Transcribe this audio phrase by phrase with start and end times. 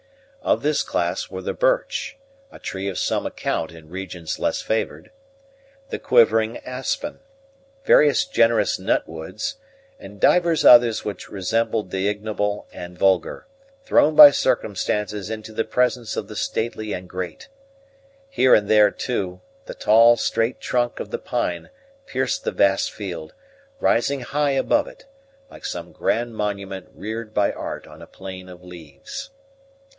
[0.41, 2.17] Of this class were the birch,
[2.51, 5.11] a tree of some account in regions less favored,
[5.91, 7.19] the quivering aspen,
[7.85, 9.57] various generous nut woods,
[9.99, 13.45] and divers others which resembled the ignoble and vulgar,
[13.83, 17.47] thrown by circumstances into the presence of the stately and great.
[18.27, 21.69] Here and there, too, the tall straight trunk of the pine
[22.07, 23.35] pierced the vast field,
[23.79, 25.05] rising high above it,
[25.51, 29.29] like some grand monument reared by art on a plain of leaves.